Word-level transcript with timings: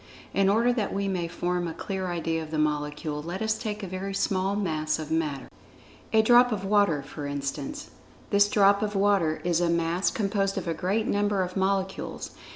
In 0.33 0.49
order 0.49 0.73
that 0.73 0.91
we 0.91 1.07
may 1.07 1.27
form 1.27 1.67
a 1.67 1.75
clear 1.75 2.07
idea 2.07 2.41
of 2.41 2.49
the 2.49 2.57
Molecule, 2.57 3.21
let[Pg 3.21 3.39
67] 3.41 3.45
us 3.45 3.57
take 3.59 3.83
a 3.83 3.87
very 3.87 4.15
small 4.15 4.55
Mass 4.55 4.97
of 4.97 5.11
Matter—a 5.11 6.23
drop 6.23 6.51
of 6.51 6.65
water, 6.65 7.03
for 7.03 7.27
instance. 7.27 7.91
This 8.31 8.49
drop 8.49 8.81
of 8.81 8.95
water 8.95 9.39
is 9.43 9.61
a 9.61 9.69
Mass 9.69 10.09
composed 10.09 10.57
of 10.57 10.67
a 10.67 10.73
great 10.73 11.05
number 11.05 11.43
of 11.43 11.55
molecules. 11.55 12.31